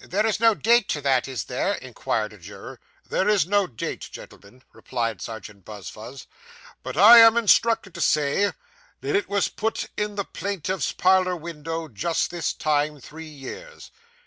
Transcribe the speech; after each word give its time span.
'There 0.00 0.24
is 0.24 0.40
no 0.40 0.54
date 0.54 0.88
to 0.88 1.02
that, 1.02 1.28
is 1.28 1.44
there?' 1.44 1.74
inquired 1.74 2.32
a 2.32 2.38
juror. 2.38 2.80
'There 3.10 3.28
is 3.28 3.44
no 3.46 3.66
date, 3.66 4.08
gentlemen,' 4.10 4.62
replied 4.72 5.20
Serjeant 5.20 5.62
Buzfuz; 5.66 6.26
'but 6.82 6.96
I 6.96 7.18
am 7.18 7.36
instructed 7.36 7.92
to 7.94 8.00
say 8.00 8.52
that 9.02 9.14
it 9.14 9.28
was 9.28 9.48
put 9.48 9.88
in 9.94 10.14
the 10.14 10.24
plaintiff's 10.24 10.92
parlour 10.92 11.36
window 11.36 11.88
just 11.88 12.30
this 12.30 12.54
time 12.54 12.98
three 12.98 13.28
years. 13.28 13.90